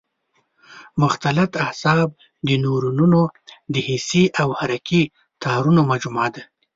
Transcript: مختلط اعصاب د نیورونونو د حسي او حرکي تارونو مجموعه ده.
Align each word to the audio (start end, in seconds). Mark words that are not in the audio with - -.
مختلط 1.01 1.51
اعصاب 1.65 2.09
د 2.47 2.49
نیورونونو 2.63 3.21
د 3.73 3.75
حسي 3.87 4.23
او 4.41 4.49
حرکي 4.59 5.03
تارونو 5.43 5.81
مجموعه 5.91 6.29
ده. 6.35 6.43